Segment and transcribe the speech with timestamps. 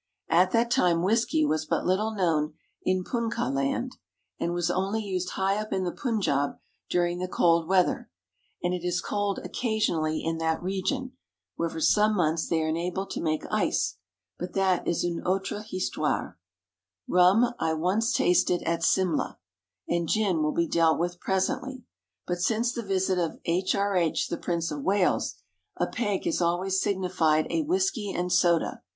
[0.29, 3.97] At that time whisky was but little known in Punkahland,
[4.39, 6.57] and was only used high up in the Punjaub
[6.89, 8.09] during the "cold weather"
[8.63, 11.11] and it is cold occasionally in that region,
[11.55, 13.97] where for some months they are enabled to make ice
[14.39, 16.39] but that is une autre histoire.
[17.07, 19.37] Rum I once tasted at Simla,
[19.87, 21.83] and gin will be dealt with presently.
[22.25, 24.29] But since the visit of H.R.H.
[24.29, 25.35] the Prince of Wales,
[25.77, 28.81] a peg has always signified a whisky and soda.